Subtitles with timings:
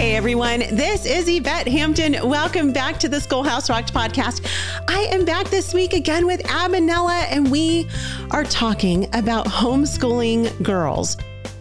[0.00, 2.16] Hey everyone, this is Yvette Hampton.
[2.26, 4.46] Welcome back to the Schoolhouse Rocked podcast.
[4.88, 7.86] I am back this week again with Abinella, and we
[8.30, 11.18] are talking about homeschooling girls.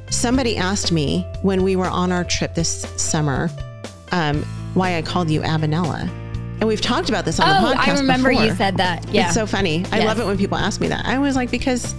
[0.09, 3.49] Somebody asked me when we were on our trip this summer
[4.13, 4.43] um,
[4.73, 6.03] why I called you Abinella.
[6.61, 7.87] And we've talked about this on Oh, the podcast.
[7.89, 8.45] I remember before.
[8.45, 9.05] you said that.
[9.09, 9.25] Yeah.
[9.25, 9.83] It's so funny.
[9.91, 11.05] I love it when people ask me that.
[11.05, 11.93] I was like, because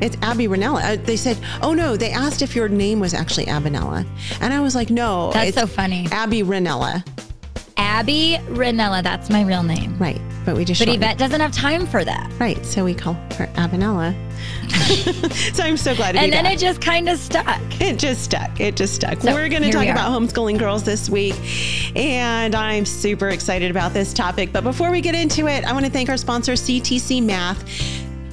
[0.00, 0.82] it's Aby Rinella.
[0.82, 4.06] Uh, they said, oh no, they asked if your name was actually Abinella.
[4.40, 5.32] And I was like, no.
[5.32, 6.06] That's it's so funny.
[6.12, 7.06] Aby Rinella.
[7.78, 9.96] Aby Rinella, that's my real name.
[9.98, 10.20] Right.
[10.44, 12.30] But we just But shortened- Yvette doesn't have time for that.
[12.38, 12.64] Right.
[12.64, 14.14] So we call her Abinella.
[15.54, 17.60] so I'm so glad to And then it just kind of stuck.
[17.80, 18.60] It just stuck.
[18.60, 19.20] It just stuck.
[19.20, 21.34] So, We're going to talk about homeschooling girls this week.
[21.96, 24.52] And I'm super excited about this topic.
[24.52, 27.62] But before we get into it, I want to thank our sponsor, CTC Math.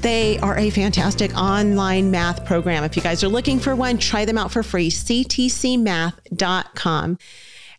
[0.03, 2.83] They are a fantastic online math program.
[2.83, 4.89] If you guys are looking for one, try them out for free.
[4.89, 7.17] CTCmath.com.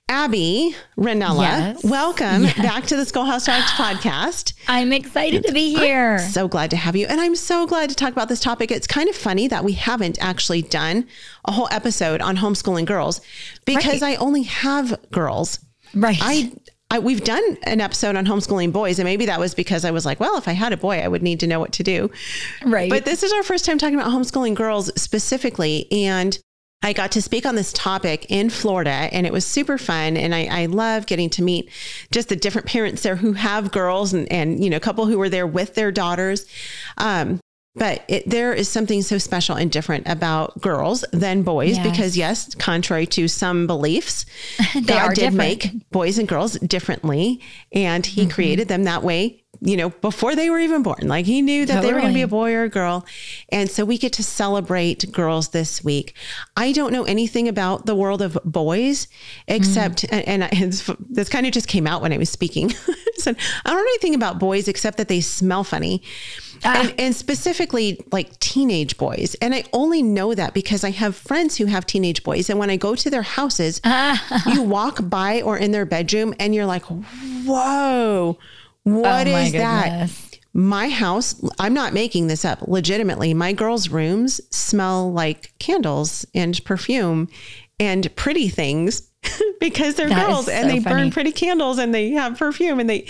[0.09, 1.83] Aby Rinella, Yes.
[1.85, 4.53] welcome back to the Schoolhouse Rocked podcast.
[4.69, 6.19] I'm excited to be here.
[6.19, 7.07] So glad to have you.
[7.07, 8.71] And I'm so glad to talk about this topic.
[8.71, 11.07] It's kind of funny that we haven't actually done
[11.47, 13.21] a whole episode on homeschooling girls
[13.67, 15.59] because I only have girls.
[15.95, 16.19] Right.
[16.21, 16.53] I,
[16.91, 20.05] I we've done an episode on homeschooling boys, and maybe that was because I was
[20.07, 22.11] like, well, if I had a boy, I would need to know what to do.
[22.65, 22.91] right.
[22.91, 25.91] But this is our first time talking about homeschooling girls specifically.
[25.91, 26.39] And
[26.85, 30.19] I got to speak on this topic in Florida and it was super fun.
[30.19, 31.71] And I, I love getting to meet
[32.11, 35.17] just the different parents there who have girls and, and you know, a couple who
[35.19, 36.45] were there with their daughters.
[36.99, 37.41] Um,
[37.75, 41.91] but it, there is something so special and different about girls than boys Yes.
[41.91, 44.27] because, yes, contrary to some beliefs,
[44.75, 45.35] God did different.
[45.37, 47.41] make boys and girls differently,
[47.73, 48.31] and He mm-hmm.
[48.31, 49.44] created them that way.
[49.61, 52.15] You know, before they were even born, like He knew that they were going to
[52.15, 53.07] be a boy or a girl,
[53.51, 56.15] and so we get to celebrate girls this week.
[56.57, 59.09] I don't know anything about the world of boys
[59.49, 60.13] except, mm.
[60.13, 62.71] and, and I- it's, this kind of just came out when I was speaking.
[63.17, 66.03] so I don't know anything about boys except that they smell funny
[66.65, 66.81] ah.
[66.81, 69.35] and, and specifically like teenage boys.
[69.41, 72.51] And I only know that because I have friends who have teenage boys.
[72.51, 73.81] And when I go to their houses,
[74.47, 78.39] you walk by or in their bedroom and you're like, whoa,
[78.85, 80.11] what oh is my that?
[80.57, 82.63] My house, I'm not making this up.
[82.69, 87.29] Legitimately, my girls' rooms smell like candles and perfume
[87.81, 89.11] and pretty things
[89.61, 92.89] because they're That girls and so they burn pretty candles and they have perfume and
[92.89, 93.09] they,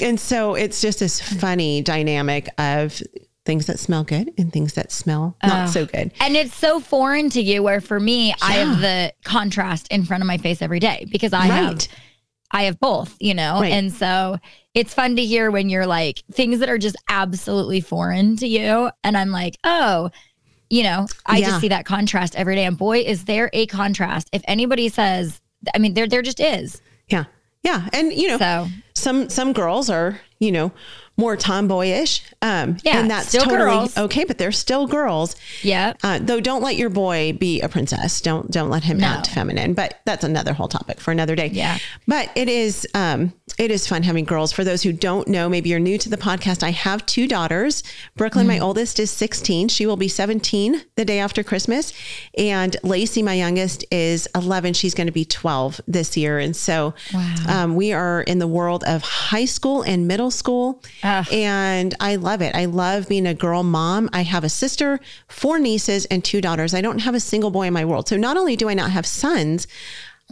[0.00, 1.38] and so it's just this hmm.
[1.38, 3.00] funny dynamic of
[3.46, 5.86] things that smell good and things that smell not so oh.
[5.86, 6.12] good.
[6.20, 10.22] And it's so foreign to you where for me, I have the contrast in front
[10.22, 11.88] of my face every day because I have Right.
[12.52, 13.60] I have both, you know?
[13.60, 13.72] Right.
[13.72, 14.38] And so
[14.74, 18.90] it's fun to hear when you're like things that are just absolutely foreign to you.
[19.04, 20.10] And I'm like, oh,
[20.68, 21.48] you know, I Yeah.
[21.48, 22.64] just see that contrast every day.
[22.64, 24.28] And boy, is there a contrast.
[24.32, 25.40] If anybody says,
[25.74, 26.80] I mean, there there just is.
[27.08, 27.24] Yeah.
[27.62, 27.88] Yeah.
[27.92, 30.72] And you know, So some some girls are, you know,
[31.20, 32.22] more tomboyish.
[32.42, 33.96] Um Yeah, and that's still totally girls.
[33.96, 35.36] okay, but they're still girls.
[35.62, 35.92] yeah.
[36.02, 38.20] Uh, though don't let your boy be a princess.
[38.20, 39.06] Don't don't let him No.
[39.06, 39.74] act feminine.
[39.74, 41.50] But that's another whole topic for another day.
[41.52, 41.78] Yeah.
[42.06, 44.52] But it is um it is fun having girls.
[44.52, 46.62] For those who don't know, maybe you're new to the podcast.
[46.62, 47.82] I have two daughters.
[48.16, 48.48] Brooklyn, Mm.
[48.54, 49.68] my oldest, is 16.
[49.68, 51.92] She will be 17 the day after Christmas.
[52.38, 54.72] And Lacey, my youngest, is 11.
[54.74, 56.38] She's going to be 12 this year.
[56.38, 57.34] And so Wow.
[57.48, 60.80] um, we are in the world of high school and middle school.
[61.32, 62.54] And I love it.
[62.54, 64.08] I love being a girl mom.
[64.12, 66.74] I have a sister, four nieces, and two daughters.
[66.74, 68.08] I don't have a single boy in my world.
[68.08, 69.66] So not only do I not have sons,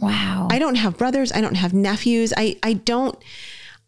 [0.01, 0.47] Wow.
[0.49, 1.31] I don't have brothers.
[1.31, 2.33] I don't have nephews.
[2.35, 3.21] I, I don't,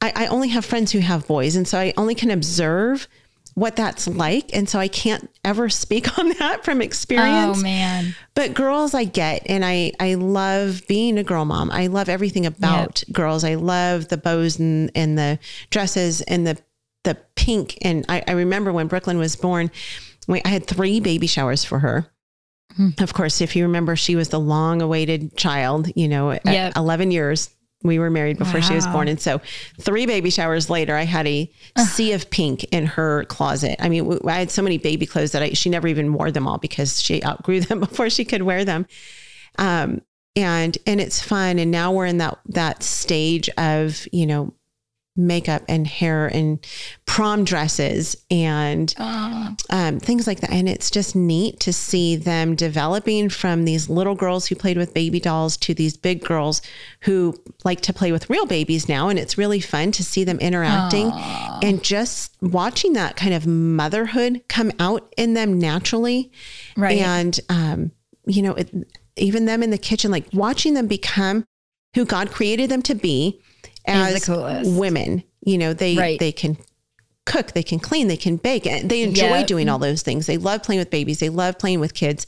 [0.02, 1.56] I, I only have friends who have boys.
[1.56, 3.08] And so I only can observe
[3.54, 4.54] what that's like.
[4.54, 7.60] And so I can't ever speak on that from experience.
[7.60, 8.16] oh man.
[8.34, 11.70] But girls, I get, and I I love being a girl mom.
[11.72, 13.44] I love everything about girls.
[13.44, 16.58] I love the bows and and the dresses and the
[17.04, 17.78] the pink.
[17.82, 19.72] And I, I remember when Brooklyn was born,
[20.28, 22.08] we, I had three baby showers for her.
[22.76, 22.90] Hmm.
[23.00, 25.90] Of course, if you remember, she was the long awaited child.
[25.96, 26.74] You know, Yep.
[26.76, 27.50] eleven years.
[27.84, 29.08] We were married before she was born.
[29.08, 29.42] And so,
[29.80, 31.52] three baby showers later, I had a
[31.84, 33.76] sea of pink in her closet.
[33.80, 36.48] I mean, I had so many baby clothes that I, she never even wore them
[36.48, 38.86] all because she outgrew them before she could wear them.
[39.58, 40.02] Um,
[40.36, 41.58] and and it's fun.
[41.58, 44.54] And now we're in that that stage of you know
[45.16, 46.66] makeup and hair and
[47.06, 50.52] prom dresses and Oh, um, things like that.
[50.52, 54.94] And it's just neat to see them developing from these little girls who played with
[54.94, 56.62] baby dolls to these big girls
[57.02, 59.10] who like to play with real babies now.
[59.10, 61.12] And it's really fun to see them interacting
[61.62, 66.32] and just watching that kind of motherhood come out in them naturally.
[66.78, 66.98] right.
[66.98, 67.92] And, um,
[68.26, 68.72] you know, it,
[69.18, 71.44] even them in the kitchen, like watching them become
[71.96, 73.42] who God created them to be
[73.86, 74.72] as He's the coolest.
[74.80, 75.24] women.
[75.44, 76.20] You know, they Right.
[76.20, 76.58] they can
[77.26, 78.66] cook, they can clean, they can bake.
[78.66, 79.48] and They enjoy Yep.
[79.48, 80.26] doing all those things.
[80.26, 81.20] They love playing with babies.
[81.20, 82.26] They love playing with kids.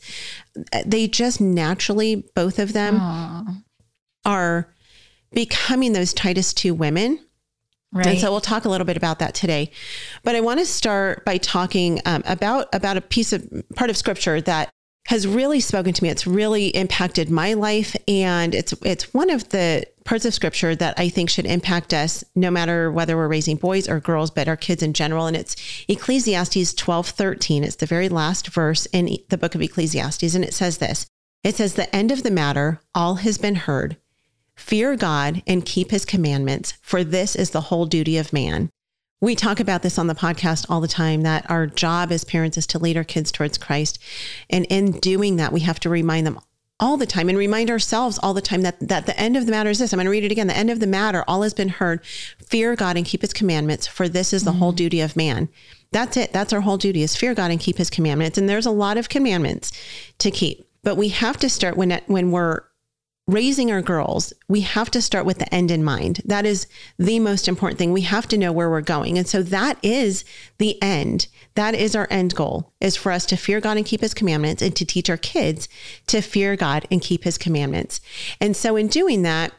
[0.85, 3.55] They just naturally, both of them, Aw,
[4.25, 4.73] are
[5.31, 7.19] becoming those Titus two women.
[7.91, 8.05] right.
[8.07, 9.71] And so we'll talk a little bit about that today.
[10.23, 13.97] But I want to start by talking um, about about a piece of part of
[13.97, 14.69] scripture that
[15.07, 16.09] has really spoken to me.
[16.09, 20.97] It's really impacted my life, and it's it's one of the parts of scripture that
[20.97, 24.57] I think should impact us, no matter whether we're raising boys or girls, but our
[24.57, 25.27] kids in general.
[25.27, 25.55] And it's
[25.87, 27.63] Ecclesiastes twelve thirteen.
[27.63, 31.05] It's the very last verse in the book of Ecclesiastes, and it says this.
[31.43, 33.97] It says, "The end of the matter, all has been heard."
[34.55, 38.69] Fear God and keep his commandments, for this is the whole duty of man.
[39.19, 42.57] We talk about this on the podcast all the time that our job as parents
[42.57, 43.97] is to lead our kids towards Christ.
[44.49, 46.39] And in doing that, we have to remind them
[46.79, 49.51] all the time and remind ourselves all the time that, that the end of the
[49.51, 49.93] matter is this.
[49.93, 50.47] I'm going to read it again.
[50.47, 52.03] The end of the matter, all has been heard.
[52.05, 54.77] Fear God and keep his commandments, for this is the whole mm-hmm.
[54.77, 55.49] duty of man.
[55.91, 56.33] That's it.
[56.33, 58.37] That's our whole duty is fear God and keep his commandments.
[58.37, 59.71] And there's a lot of commandments
[60.17, 60.67] to keep.
[60.81, 62.61] But we have to start when when we're
[63.27, 66.21] raising our girls, we have to start with the end in mind.
[66.25, 66.67] That is
[66.99, 67.93] the most important thing.
[67.93, 69.17] We have to know where we're going.
[69.17, 70.25] And so that is
[70.57, 71.27] the end.
[71.55, 74.61] That is our end goal is for us to fear God and keep his commandments
[74.61, 75.69] and to teach our kids
[76.07, 78.01] to fear God and keep his commandments.
[78.41, 79.53] And so in doing that,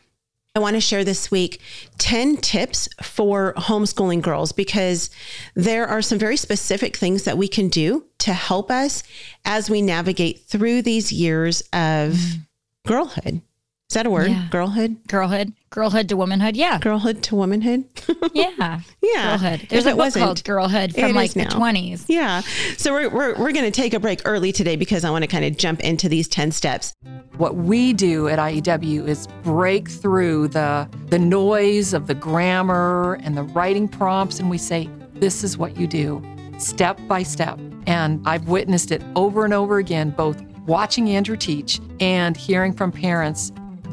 [0.56, 1.60] I want to share this week
[1.98, 5.10] 10 tips for homeschooling girls because
[5.56, 9.02] there are some very specific things that we can do to help us
[9.44, 12.42] as we navigate through these years of mm-hmm.
[12.86, 13.40] girlhood.
[13.94, 14.28] Is that a word?
[14.28, 14.48] Yeah.
[14.50, 14.96] Girlhood?
[15.06, 16.56] girlhood, girlhood to womanhood.
[16.56, 16.80] Yeah.
[16.80, 17.84] Girlhood to womanhood?
[18.34, 18.80] Yeah.
[19.00, 19.38] yeah.
[19.38, 19.68] Girlhood.
[19.70, 21.50] There's If a it book wasn't- called Girlhood it from like the now.
[21.50, 22.06] 20s.
[22.08, 22.40] Yeah.
[22.76, 25.28] So we're, we're, we're going to take a break early today because I want to
[25.28, 26.92] kind of jump into these 10 steps.
[27.36, 33.36] What we do at IEW is break through the the noise of the grammar and
[33.36, 36.20] the writing prompts and we say this is what you do
[36.58, 37.60] step by step.
[37.86, 42.90] And I've witnessed it over and over again both watching Andrew teach and hearing from
[42.90, 43.52] parents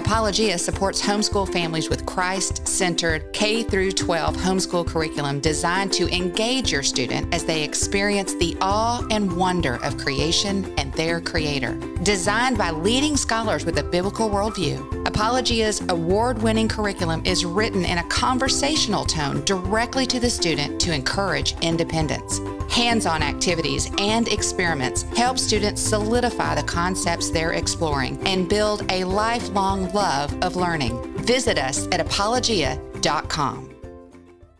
[0.00, 6.82] Apologia supports homeschool families with Christ-centered K through 12 homeschool curriculum designed to engage your
[6.82, 11.74] student as they experience the awe and wonder of creation and their creator.
[12.02, 18.08] Designed by leading scholars with a biblical worldview, Apologia's award-winning curriculum is written in a
[18.08, 22.40] conversational tone directly to the student to encourage independence.
[22.70, 29.92] Hands-on activities and experiments help students solidify the concepts they're exploring and build a lifelong
[29.92, 31.02] love of learning.
[31.18, 33.74] Visit us at apologia.com.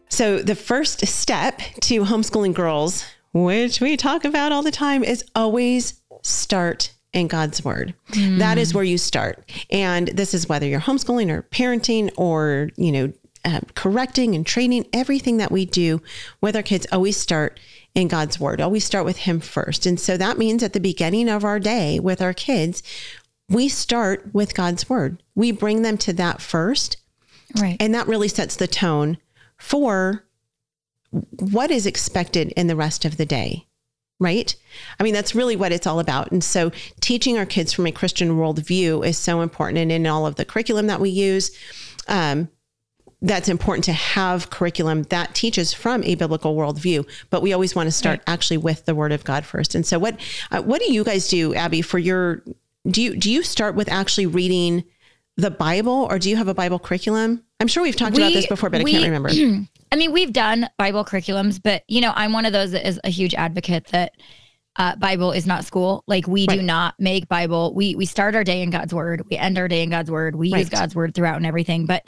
[0.08, 5.24] So, the first step to homeschooling girls, which we talk about all the time, is
[5.36, 7.94] always start in God's word.
[8.38, 9.50] That is where you start.
[9.70, 13.12] And this is whether you're homeschooling or parenting or, you know,
[13.44, 16.02] uh, correcting and training, everything that we do
[16.40, 17.58] with our kids always start
[17.94, 18.60] in God's word.
[18.60, 19.86] Always start with Him first.
[19.86, 22.82] And so that means at the beginning of our day with our kids,
[23.48, 25.22] we start with God's word.
[25.34, 26.98] We bring them to that first.
[27.58, 27.76] Right.
[27.80, 29.18] And that really sets the tone
[29.58, 30.24] for
[31.10, 33.66] what is expected in the rest of the day,
[34.20, 34.54] right?
[35.00, 36.30] I mean, that's really what it's all about.
[36.30, 36.70] And so
[37.00, 39.78] teaching our kids from a Christian worldview is so important.
[39.78, 41.50] And in all of the curriculum that we use,
[42.06, 42.48] um,
[43.22, 47.86] that's important to have curriculum that teaches from a biblical worldview, but we always want
[47.86, 49.74] to start actually with the Word of God first.
[49.74, 50.18] And so, what
[50.50, 51.82] uh, what do you guys do, Aby?
[51.82, 52.42] For your
[52.88, 54.84] do you do you start with actually reading
[55.36, 57.42] the Bible, or do you have a Bible curriculum?
[57.60, 59.30] I'm sure we've talked about this before, but I can't remember.
[59.92, 62.98] I mean, we've done Bible curriculums, but you know, I'm one of those that is
[63.04, 64.12] a huge advocate that
[64.76, 66.04] uh, Bible is not school.
[66.06, 67.74] Like we do not make Bible.
[67.74, 69.24] We we start our day in God's word.
[69.28, 70.36] We end our day in God's word.
[70.36, 71.86] We use God's word throughout and everything.
[71.86, 72.04] But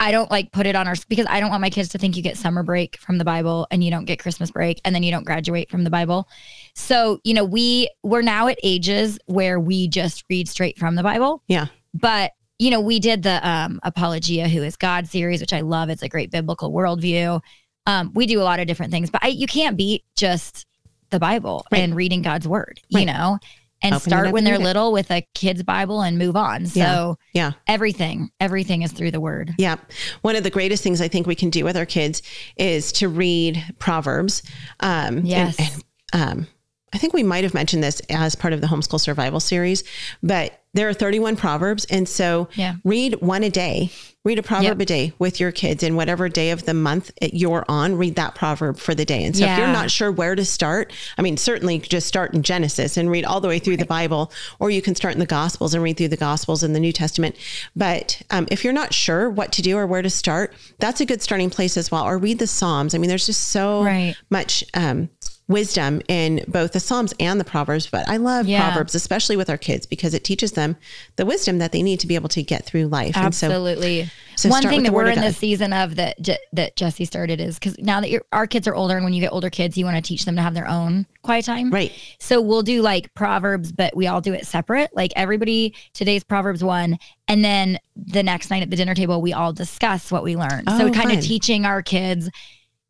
[0.00, 2.16] I don't like put it on our because I don't want my kids to think
[2.16, 5.02] you get summer break from the Bible and you don't get Christmas break and then
[5.02, 6.26] you don't graduate from the Bible.
[6.74, 11.02] So you know, we we're now at ages where we just read straight from the
[11.02, 15.54] Bible Yeah, but you know we did the um apologia who is god series which
[15.54, 17.40] i love it's a great biblical worldview
[17.86, 20.66] um we do a lot of different things but I, you can't beat just
[21.08, 21.78] the bible Right.
[21.78, 23.00] and reading god's word Right.
[23.00, 23.38] you know
[23.82, 24.60] and Open start when they're it.
[24.60, 27.52] little with a kid's bible and move on so yeah.
[27.66, 29.76] everything everything is through the word Yeah.
[30.22, 32.22] One of the greatest things I think we can do with our kids
[32.56, 34.42] is to read Proverbs.
[34.80, 35.56] Um, and- Yes.
[35.58, 36.46] And, um,
[36.92, 39.84] I think we might have mentioned this as part of the homeschool survival series,
[40.22, 41.84] but there are 31 proverbs.
[41.86, 42.74] And so Yeah.
[42.84, 43.90] read one a day,
[44.24, 44.80] read a proverb Yep.
[44.80, 48.34] a day with your kids and whatever day of the month you're on, read that
[48.36, 49.24] proverb for the day.
[49.24, 52.42] And so if you're not sure where to start, I mean, certainly just start in
[52.42, 55.26] Genesis and read all the way through the Bible, or you can start in the
[55.26, 57.34] Gospels and read through the Gospels and the New Testament.
[57.74, 61.06] But um, if you're not sure what to do or where to start, that's a
[61.06, 62.04] good starting place as well.
[62.04, 62.94] Or read the Psalms.
[62.94, 64.14] I mean, there's just so Right.
[64.28, 65.08] much um,
[65.50, 67.86] wisdom in both the Psalms and the Proverbs.
[67.86, 68.68] But I love Yeah.
[68.70, 70.76] Proverbs, especially with our kids, because it teaches them
[71.16, 73.16] the wisdom that they need to be able to get through life.
[73.16, 74.08] And so Absolutely.
[74.36, 77.58] so One thing that we're in the season of that Je- that Jesse started is
[77.58, 79.96] because now that our kids are older, and when you get older kids, you want
[80.02, 81.70] to teach them to have their own quiet time.
[81.70, 81.92] Right.
[82.18, 84.94] So we'll do like Proverbs, but we all do it separate.
[84.94, 89.32] Like everybody, today's Proverbs one, and then the next night at the dinner table, we
[89.32, 90.68] all discuss what we learned.
[90.68, 91.18] so Oh, kind fun.
[91.18, 92.30] of teaching our kids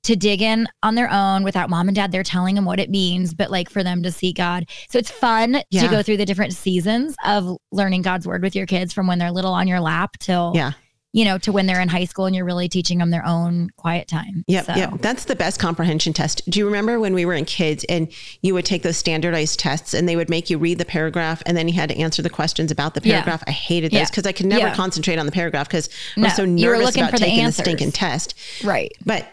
[0.04, 2.90] to dig in on their own without mom and dad They're telling them what it
[2.90, 4.66] means, but like for them to see God.
[4.88, 5.82] So it's fun Yeah.
[5.82, 9.18] to go through the different seasons of learning God's word with your kids from when
[9.18, 10.72] they're little on your lap till Yeah.
[11.12, 13.68] you know, to when they're in high school and you're really teaching them their own
[13.76, 14.44] quiet time.
[14.46, 14.62] Yeah.
[14.62, 14.92] So, yep.
[15.00, 16.48] That's the best comprehension test.
[16.48, 18.06] Do you remember when we were in kids and
[18.42, 21.56] you would take those standardized tests and they would make you read the paragraph and
[21.56, 23.14] then you had to answer the questions about the Yeah.
[23.22, 23.42] paragraph?
[23.46, 24.04] I hated those Yeah.
[24.06, 24.74] because I could never Yeah.
[24.74, 27.64] concentrate on the paragraph because I was so nervous about the taking the, answers.
[27.64, 28.34] stinking test.
[28.62, 28.92] Right.
[29.04, 29.28] But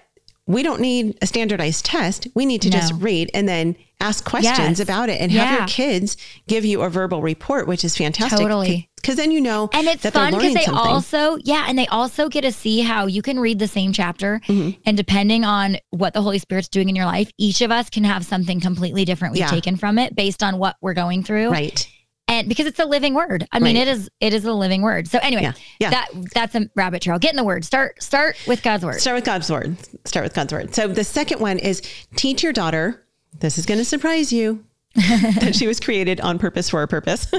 [0.48, 2.28] we don't need a standardized test.
[2.34, 4.80] We need to just read and then ask questions Yes.
[4.80, 8.40] about it and have your kids give you a verbal report, which is fantastic.
[8.40, 8.90] Totally.
[8.96, 10.74] Because then you know And it's fun because they something.
[10.76, 14.40] also, yeah, and they also get to see how you can read the same chapter.
[14.48, 14.80] Mm-hmm.
[14.86, 18.04] And depending on what the Holy Spirit's doing in your life, each of us can
[18.04, 19.48] have something completely different we've Yeah.
[19.50, 21.50] taken from it based on what we're going through.
[21.52, 21.88] right.
[22.30, 23.48] And because it's a living word.
[23.52, 23.88] I mean, Right.
[23.88, 25.08] it is it is a living word.
[25.08, 25.54] So anyway, Yeah.
[25.80, 25.90] Yeah.
[25.92, 27.18] that that's a rabbit trail.
[27.20, 27.64] Get in the word.
[27.64, 29.00] Start start with God's word.
[29.00, 29.78] Start with God's word.
[30.06, 30.76] Start with God's word.
[30.76, 31.82] So the second one is
[32.16, 33.06] teach your daughter.
[33.40, 34.64] This is going to surprise you
[34.96, 37.28] that she was created on purpose for a purpose.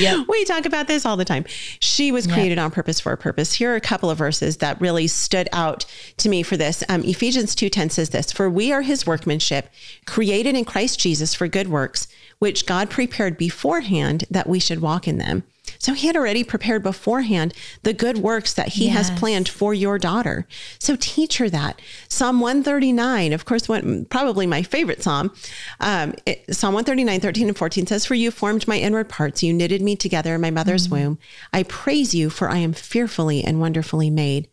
[0.00, 0.26] Yep.
[0.28, 1.44] we talk about this all the time.
[1.80, 3.54] She was created on purpose for a purpose.
[3.54, 5.84] Here are a couple of verses that really stood out
[6.18, 6.82] to me for this.
[6.88, 9.68] Um, Ephesians 2:10 says this, "For we are his workmanship,
[10.06, 12.06] created in Christ Jesus for good works,
[12.42, 15.44] which God prepared beforehand that we should walk in them."
[15.78, 19.96] So he had already prepared beforehand the good works that he has planned for your
[19.98, 20.46] daughter.
[20.78, 21.80] So teach her that.
[22.08, 25.32] Psalm 139, of course, one, probably my favorite psalm.
[25.80, 29.42] Um, it- psalm 139, 13 and 14 says, For you formed my inward parts.
[29.42, 30.94] You knitted me together in my mother's Mm-hmm.
[31.04, 31.18] womb.
[31.52, 34.48] I praise you, for I am fearfully and wonderfully made.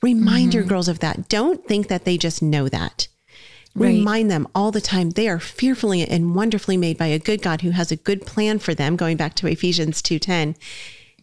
[0.00, 0.56] Remind Mm-hmm.
[0.58, 1.28] your girls of that.
[1.28, 3.08] Don't think that they just know that.
[3.74, 3.88] Right.
[3.88, 7.62] Remind them all the time they are fearfully and wonderfully made by a good God
[7.62, 8.96] who has a good plan for them.
[8.96, 10.54] Going back to Ephesians 2:10,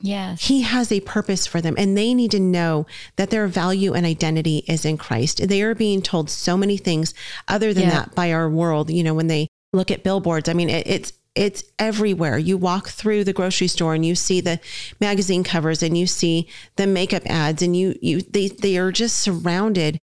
[0.01, 0.45] Yes.
[0.47, 2.87] he has a purpose for them and they need to know
[3.17, 5.47] that their value and identity is in Christ.
[5.47, 7.13] They are being told so many things
[7.47, 7.89] other than Yeah.
[7.91, 8.89] that by our world.
[8.89, 12.37] You know, when they look at billboards, I mean, it, it's, it's everywhere.
[12.39, 14.59] You walk through the grocery store and you see the
[14.99, 19.19] magazine covers and you see the makeup ads and you, you, they, they are just
[19.19, 19.99] surrounded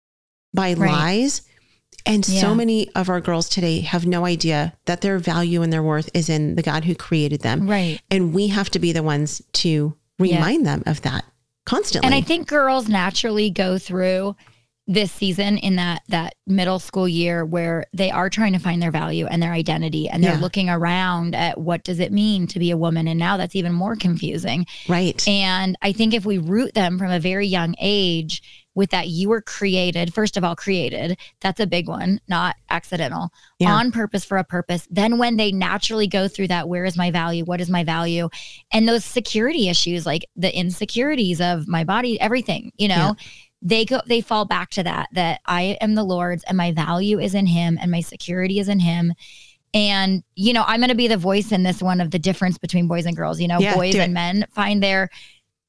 [0.52, 0.90] by Right.
[0.90, 1.42] lies.
[2.06, 2.40] And Yeah.
[2.40, 6.10] so many of our girls today have no idea that their value and their worth
[6.14, 7.68] is in the God who created them.
[7.68, 8.00] Right.
[8.10, 11.24] And we have to be the ones to remind them of that
[11.64, 12.06] constantly.
[12.06, 14.36] And I think girls naturally go through
[14.86, 18.90] this season in that that middle school year where they are trying to find their
[18.90, 20.40] value and their identity and they're Yeah.
[20.40, 23.72] looking around at what does it mean to be a woman and now that's even
[23.72, 24.66] more confusing.
[24.86, 25.26] right.
[25.26, 28.42] And I think if we root them from a very young age
[28.74, 33.30] with that you were created, first of all created, that's a big one, not accidental,
[33.58, 33.72] Yeah.
[33.72, 34.86] on purpose for a purpose.
[34.90, 37.44] Then when they naturally go through that where is my value?
[37.44, 38.28] What is my value?
[38.72, 43.14] And those security issues like the insecurities of my body, everything, you know,
[43.62, 47.18] they go they fall back to that that I am the Lord's and my value
[47.18, 49.14] is in him and my security is in him.
[49.72, 52.58] And you know, I'm going to be the voice in this one of the difference
[52.58, 53.40] between boys and girls.
[53.40, 55.08] You know, Yeah, boys and men find their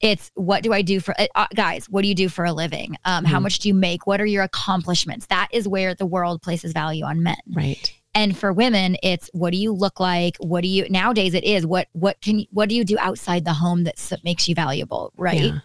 [0.01, 1.89] it's what do I do for uh, uh, guys?
[1.89, 2.97] What do you do for a living?
[3.05, 3.43] Um, How Mhm.
[3.43, 4.05] much do you make?
[4.05, 5.25] What are your accomplishments?
[5.27, 7.37] That is where the world places value on men.
[7.53, 7.93] right.
[8.17, 10.37] And for women, it's what do you look like?
[10.37, 11.33] What do you nowadays?
[11.33, 14.47] It is what what can you, what do you do outside the home that makes
[14.47, 15.43] you valuable, right?
[15.43, 15.59] Yeah.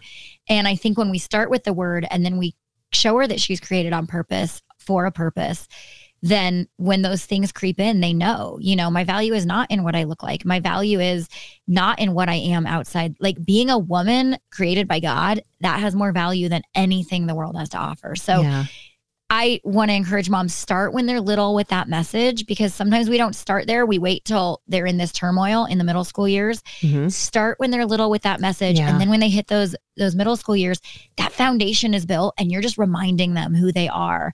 [0.49, 2.53] And I think when we start with the word and then we
[2.91, 5.65] show her that she's created on purpose for a purpose,
[6.21, 9.83] then when those things creep in, they know, you know, my value is not in
[9.83, 10.45] what I look like.
[10.45, 11.27] My value is
[11.67, 13.15] not in what I am outside.
[13.19, 17.55] Like being a woman created by God, that has more value than anything the world
[17.57, 18.15] has to offer.
[18.15, 18.65] So yeah.
[19.33, 23.17] I want to encourage moms start when they're little with that message because sometimes we
[23.17, 23.85] don't start there.
[23.85, 26.61] We wait till they're in this turmoil in the middle school years.
[26.81, 27.09] Mhm.
[27.09, 28.89] Start when they're little with that message Yeah.
[28.89, 30.81] and then when they hit those those middle school years,
[31.17, 34.33] that foundation is built and you're just reminding them who they are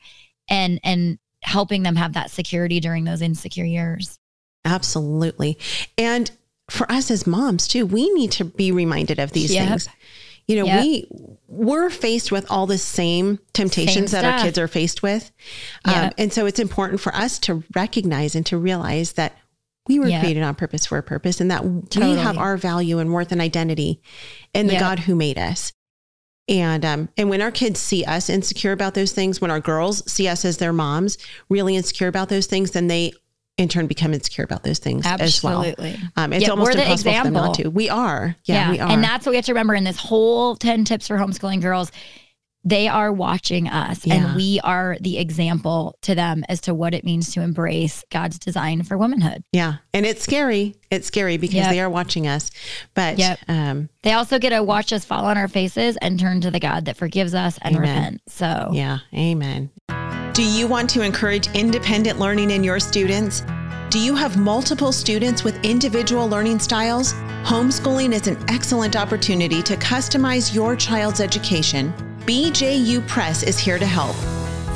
[0.49, 4.17] and and helping them have that security during those insecure years.
[4.65, 5.57] Absolutely.
[5.97, 6.29] And
[6.69, 9.67] for us as moms too, we need to be reminded of these Yep.
[9.69, 9.87] things.
[10.47, 10.83] You know, Yep.
[10.83, 11.07] we
[11.49, 15.31] we're faced with all the same temptations Same that our kids are faced with.
[15.85, 19.37] Um, and so it's important for us to recognize and to realize that
[19.87, 20.21] we were Yep.
[20.21, 23.39] created on purpose for a purpose and that we have our value and worth and
[23.41, 24.01] identity
[24.53, 24.81] in the Yep.
[24.81, 25.71] God who made us.
[26.49, 30.09] And um, and when our kids see us insecure about those things, when our girls
[30.11, 31.17] see us as their moms
[31.49, 33.11] really insecure about those things, then they
[33.57, 35.63] in turn become insecure about those things as well.
[35.63, 35.97] Absolutely.
[36.15, 37.69] Um, it's Yeah, almost impossible for them not to.
[37.69, 38.35] We are.
[38.45, 38.89] Yeah, we are.
[38.89, 41.91] And that's what we have to remember in this whole 10 tips for homeschooling girls.
[42.63, 44.15] They are watching us Yeah.
[44.15, 48.37] and we are the example to them as to what it means to embrace God's
[48.39, 49.43] design for womanhood.
[49.53, 49.75] yeah.
[49.93, 50.75] And it's scary.
[50.91, 51.69] It's scary because Yep.
[51.71, 52.51] they are watching us.
[52.93, 53.39] But Yep.
[53.47, 56.59] um, They also get to watch us fall on our faces and turn to the
[56.59, 57.89] God that forgives us and Amen.
[57.95, 58.21] repent.
[58.27, 59.69] So, yeah, amen.
[60.33, 63.43] Do you want to encourage independent learning in your students?
[63.89, 67.13] Do you have multiple students with individual learning styles?
[67.43, 71.93] Homeschooling is an excellent opportunity to customize your child's education.
[72.27, 74.13] BJU Press is here to help.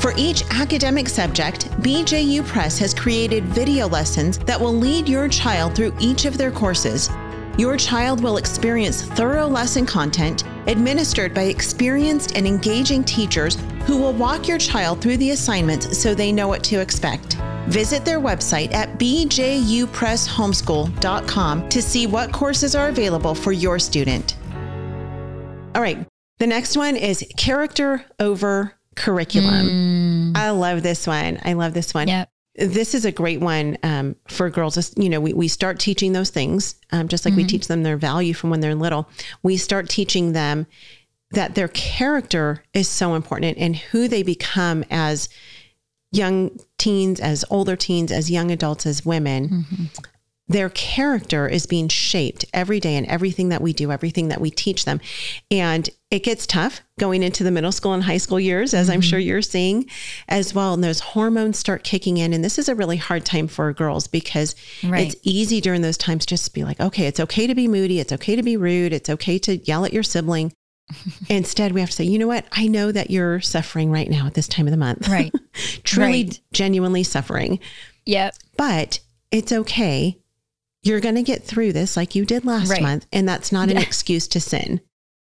[0.00, 5.74] For each academic subject, BJU Press has created video lessons that will lead your child
[5.74, 7.10] through each of their courses.
[7.58, 14.14] Your child will experience thorough lesson content administered by experienced and engaging teachers who will
[14.14, 17.36] walk your child through the assignments so they know what to expect.
[17.68, 24.38] Visit their website at bjupresshomeschool.com to see what courses are available for your student.
[25.74, 26.06] All right,
[26.38, 30.32] the next one is character over curriculum.
[30.36, 31.38] I love this one.
[31.44, 32.30] I love this one yep.
[32.56, 34.92] this is a great one um, for girls.
[34.96, 37.96] You know, we, we start teaching those things, um, just like we teach them their
[37.96, 39.08] value from when they're little.
[39.42, 40.66] We start teaching them
[41.30, 45.28] that their character is so important and who they become as
[46.12, 49.64] young teens, as older teens, as young adults, as women.
[50.48, 54.50] Their character is being shaped every day in everything that we do, everything that we
[54.50, 55.00] teach them.
[55.50, 59.00] And it gets tough going into the middle school and high school years, as I'm
[59.00, 59.08] mm-hmm.
[59.08, 59.88] sure you're seeing
[60.28, 60.74] as well.
[60.74, 62.32] And those hormones start kicking in.
[62.34, 65.06] And this is a really hard time for girls because Right.
[65.06, 68.00] it's easy during those times just to be like, okay, it's okay to be moody.
[68.00, 68.92] It's okay to be rude.
[68.92, 70.52] It's okay to yell at your sibling.
[71.30, 72.44] Instead, we have to say, you know what?
[72.52, 75.08] I know that you're suffering right now at this time of the month.
[75.08, 75.32] Right.
[75.84, 76.40] Truly, Right.
[76.52, 77.60] genuinely suffering.
[78.04, 78.34] Yep.
[78.58, 79.00] But
[79.30, 80.18] it's okay.
[80.82, 82.82] You're going to get through this like you did last Right.
[82.82, 83.06] month.
[83.12, 84.80] And that's not an excuse to sin.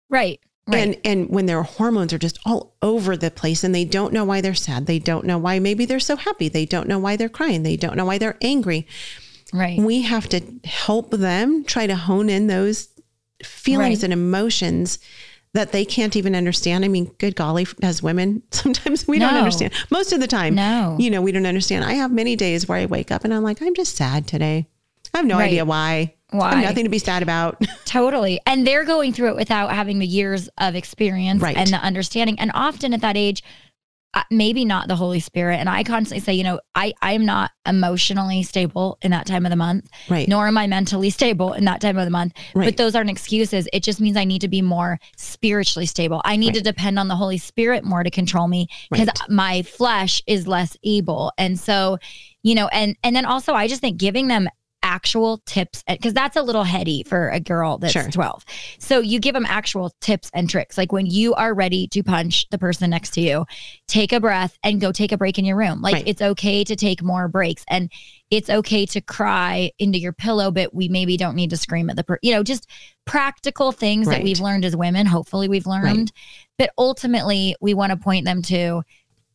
[0.09, 0.39] Right.
[0.67, 0.77] Right.
[0.79, 4.23] And and when their hormones are just all over the place and they don't know
[4.23, 7.15] why they're sad, they don't know why maybe they're so happy, they don't know why
[7.15, 8.85] they're crying, they don't know why they're angry.
[9.51, 9.79] right.
[9.79, 12.89] We have to help them try to hone in those
[13.43, 14.03] feelings Right.
[14.05, 14.99] and emotions
[15.55, 16.85] that they can't even understand.
[16.85, 19.73] I mean, good golly, as women, sometimes we don't understand.
[19.89, 20.95] Most of the time, No.
[20.99, 21.83] you know, we don't understand.
[21.83, 24.67] I have many days where I wake up and I'm like, I'm just sad today.
[25.13, 25.45] I have no Right.
[25.47, 26.15] idea why.
[26.31, 26.61] Why?
[26.61, 27.59] nothing to be sad about.
[27.85, 28.39] Totally.
[28.45, 31.57] And they're going through it without having the years of experience Right.
[31.57, 32.39] and the understanding.
[32.39, 33.43] And often at that age,
[34.15, 35.57] uh, maybe not the Holy Spirit.
[35.57, 39.45] And I constantly say, you know, I, I am not emotionally stable in that time
[39.45, 40.27] of the month, right.
[40.27, 42.33] nor am I mentally stable in that time of the month.
[42.55, 42.65] Right.
[42.65, 43.67] But those aren't excuses.
[43.71, 46.21] It just means I need to be more spiritually stable.
[46.25, 49.29] I need to depend on the Holy Spirit more to control me because Right.
[49.29, 51.31] my flesh is less able.
[51.37, 51.99] And so,
[52.41, 54.47] you know, and and then also I just think giving them
[54.83, 58.09] actual tips because that's a little heady for a girl that's Sure.
[58.09, 58.45] 12.
[58.79, 60.77] So you give them actual tips and tricks.
[60.77, 63.45] Like when you are ready to punch the person next to you,
[63.87, 65.81] take a breath and go take a break in your room.
[65.81, 66.07] Like Right.
[66.07, 67.91] it's okay to take more breaks and
[68.31, 71.95] it's okay to cry into your pillow, but we maybe don't need to scream at
[71.95, 72.67] the per you know, just
[73.05, 74.17] practical things Right.
[74.17, 75.05] that we've learned as women.
[75.05, 76.11] Hopefully we've learned.
[76.57, 78.83] But ultimately we want to point them to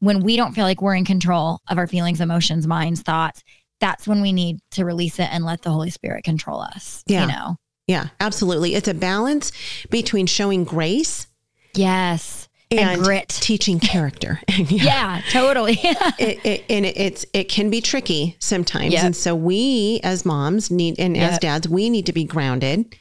[0.00, 3.42] when we don't feel like we're in control of our feelings, emotions, minds, thoughts,
[3.84, 7.04] that's when we need to release it and let the Holy Spirit control us.
[7.06, 7.22] Yeah.
[7.22, 7.56] You know?
[7.86, 8.74] Yeah, absolutely.
[8.74, 9.52] It's a balance
[9.90, 11.26] between showing grace
[11.74, 12.48] Yes.
[12.70, 13.28] And, and, grit.
[13.28, 14.40] teaching character.
[14.48, 15.22] Yeah, yeah.
[15.30, 15.78] totally.
[16.18, 19.04] It, it, and it, it's it can be tricky sometimes, Yep.
[19.04, 22.96] and so we as moms need and as dads we need to be grounded,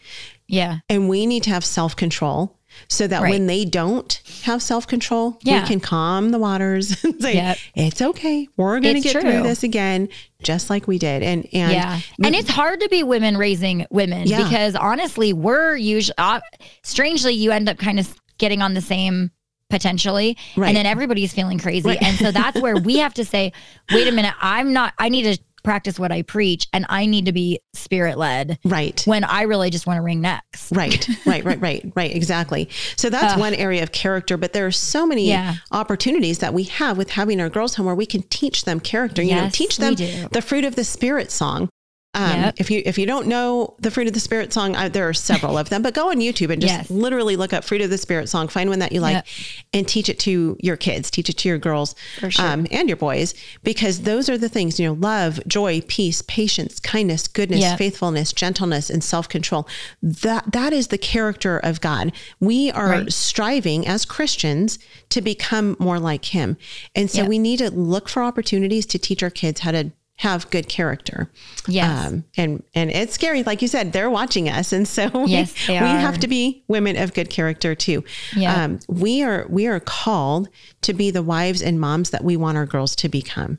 [0.48, 0.80] yeah.
[0.90, 3.30] and we need to have self control, so that Right.
[3.32, 5.62] when they don't have self control, Yeah.
[5.62, 7.58] we can calm the waters and say Yep.
[7.76, 8.48] it's okay.
[8.58, 10.10] We're going to get through this again,
[10.42, 11.24] just like we did.
[11.24, 12.00] And and yeah.
[12.24, 14.44] And it's hard to be women raising women Yeah.
[14.44, 16.42] because honestly, we're usually, uh,
[16.84, 19.32] strangely, you end up kind of getting on the same
[19.70, 20.38] potentially.
[20.56, 20.68] Right.
[20.68, 21.88] And then everybody's feeling crazy.
[21.90, 22.02] Right.
[22.02, 23.54] And so that's where we have to say,
[23.92, 27.26] wait a minute, I'm not, I need to practice what I preach and I need
[27.26, 29.02] to be spirit led right.
[29.06, 30.72] when I really just want to wring necks.
[30.72, 32.16] Right, right, right, right, right.
[32.16, 32.70] Exactly.
[32.96, 35.56] So that's one area of character, but there are so many Yeah.
[35.72, 39.22] opportunities that we have with having our girls home where we can teach them character,
[39.22, 41.70] you know, teach them the fruit of the spirit song.
[42.16, 42.56] Um, Yep.
[42.58, 45.14] If you if you don't know the fruit of the spirit song, uh, there are
[45.14, 45.82] several of them.
[45.82, 46.90] But go on YouTube and just Yes.
[46.92, 49.26] literally look up fruit of the spirit song, find one that you like, Yep.
[49.74, 51.96] and teach it to your kids, teach it to your girls
[52.30, 52.46] sure.
[52.46, 56.80] um, and your boys, because those are the things you know: love, joy, peace, patience,
[56.80, 57.78] kindness, goodness, Yep.
[57.80, 59.68] faithfulness, gentleness, and self control.
[60.04, 62.12] That that is the character of God.
[62.40, 63.12] We are Right.
[63.14, 64.78] striving as Christians
[65.10, 66.58] to become more like Him,
[66.96, 70.50] and so we need to look for opportunities to teach our kids how to have
[70.52, 71.30] good character.
[71.68, 72.08] Yes.
[72.08, 75.68] Um, and and it's scary, like you said, they're watching us, and so we, Yes,
[75.68, 78.04] we have to be women of good character too.
[78.36, 78.64] Yeah.
[78.64, 80.50] Um, we are we are called
[80.82, 83.58] to be the wives and moms that we want our girls to become,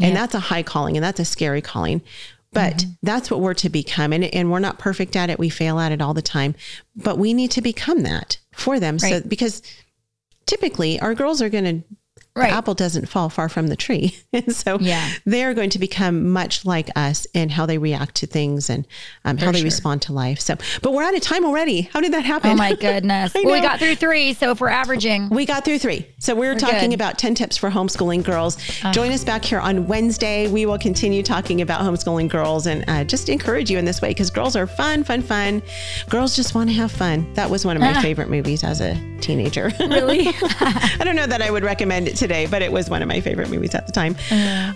[0.00, 0.14] and Yeah.
[0.14, 2.00] that's a high calling, and that's a scary calling.
[2.52, 2.90] But Mm-hmm.
[3.02, 5.38] that's what we're to become, and and we're not perfect at it.
[5.38, 6.54] We fail at it all the time,
[6.96, 8.98] but we need to become that for them.
[8.98, 9.62] So because
[10.46, 11.84] typically our girls are going to
[12.38, 12.50] Right.
[12.50, 14.16] the apple doesn't fall far from the tree.
[14.32, 15.08] And so Yeah.
[15.24, 18.86] they're going to become much like us in how they react to things and
[19.24, 19.64] um, how they sure.
[19.64, 20.38] respond to life.
[20.38, 21.82] So, but we're out of time already.
[21.92, 22.50] How did that happen?
[22.50, 23.32] Oh my goodness.
[23.44, 24.34] Well, we got through three.
[24.34, 26.06] So if we're averaging, We got through three.
[26.18, 26.94] So we're, talking good.
[26.94, 28.56] about 10 tips for homeschooling girls.
[28.92, 30.46] Join us back here on Wednesday.
[30.48, 34.10] We will continue talking about homeschooling girls and uh, just encourage you in this way
[34.10, 35.62] because girls are fun, fun, fun.
[36.08, 37.32] Girls just want to have fun.
[37.34, 39.72] That was one of my favorite movies as a teenager.
[39.80, 40.28] really?
[40.60, 43.20] I don't know that I would recommend it today, but it was one of my
[43.20, 44.14] favorite movies at the time.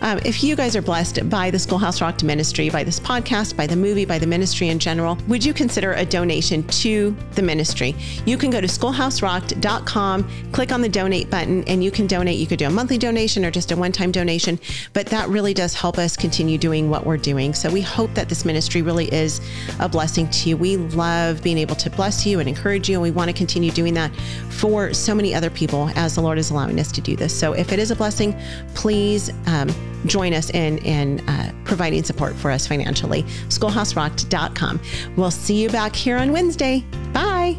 [0.00, 3.66] Um, if you guys are blessed by the Schoolhouse Rocked ministry, by this podcast, by
[3.66, 7.94] the movie, by the ministry in general, would you consider a donation to the ministry?
[8.24, 12.38] You can go to schoolhouserocked.com, click on the donate button, and you can donate.
[12.38, 14.58] You could do a monthly donation or just a one time donation,
[14.94, 17.52] but that really does help us continue doing what we're doing.
[17.52, 19.42] So we hope that this ministry really is
[19.78, 20.56] a blessing to you.
[20.56, 23.70] We love being able to bless you and encourage you, and we want to continue
[23.70, 24.10] doing that
[24.48, 27.38] for so many other people as the Lord is allowing us to do this.
[27.42, 28.40] So if it is a blessing,
[28.76, 29.68] please um,
[30.06, 33.24] join us in in uh, providing support for us financially.
[33.48, 34.78] Schoolhouserocked.com.
[35.16, 36.84] We'll see you back here on Wednesday.
[37.12, 37.56] Bye.